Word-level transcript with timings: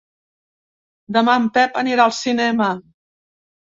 Demà 1.19 1.35
en 1.41 1.45
Pep 1.57 1.77
anirà 1.85 2.07
al 2.07 2.17
cinema. 2.23 2.71